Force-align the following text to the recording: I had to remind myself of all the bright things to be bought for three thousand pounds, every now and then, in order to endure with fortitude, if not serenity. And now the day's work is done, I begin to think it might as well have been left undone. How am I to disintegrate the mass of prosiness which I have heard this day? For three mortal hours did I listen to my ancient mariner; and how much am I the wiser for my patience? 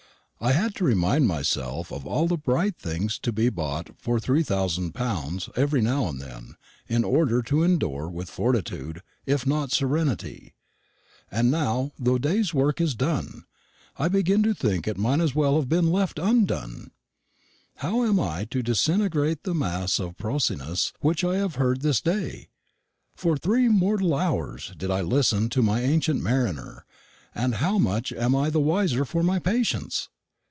I 0.43 0.53
had 0.53 0.73
to 0.77 0.83
remind 0.85 1.27
myself 1.27 1.91
of 1.91 2.07
all 2.07 2.25
the 2.27 2.35
bright 2.35 2.75
things 2.75 3.19
to 3.19 3.31
be 3.31 3.49
bought 3.51 3.91
for 3.99 4.19
three 4.19 4.41
thousand 4.41 4.95
pounds, 4.95 5.49
every 5.55 5.83
now 5.83 6.07
and 6.07 6.19
then, 6.19 6.55
in 6.87 7.03
order 7.03 7.43
to 7.43 7.61
endure 7.61 8.09
with 8.09 8.27
fortitude, 8.27 9.03
if 9.27 9.45
not 9.45 9.71
serenity. 9.71 10.55
And 11.29 11.51
now 11.51 11.91
the 11.99 12.17
day's 12.17 12.55
work 12.55 12.81
is 12.81 12.95
done, 12.95 13.45
I 13.97 14.07
begin 14.07 14.41
to 14.41 14.55
think 14.55 14.87
it 14.87 14.97
might 14.97 15.19
as 15.19 15.35
well 15.35 15.57
have 15.57 15.69
been 15.69 15.91
left 15.91 16.17
undone. 16.17 16.89
How 17.75 18.03
am 18.03 18.19
I 18.19 18.45
to 18.45 18.63
disintegrate 18.63 19.43
the 19.43 19.53
mass 19.53 19.99
of 19.99 20.17
prosiness 20.17 20.91
which 21.01 21.23
I 21.23 21.35
have 21.35 21.53
heard 21.53 21.81
this 21.83 22.01
day? 22.01 22.47
For 23.15 23.37
three 23.37 23.67
mortal 23.69 24.15
hours 24.15 24.73
did 24.75 24.89
I 24.89 25.01
listen 25.01 25.49
to 25.49 25.61
my 25.61 25.83
ancient 25.83 26.19
mariner; 26.23 26.83
and 27.35 27.53
how 27.57 27.77
much 27.77 28.11
am 28.11 28.35
I 28.35 28.49
the 28.49 28.59
wiser 28.59 29.05
for 29.05 29.21
my 29.21 29.37
patience? 29.37 30.09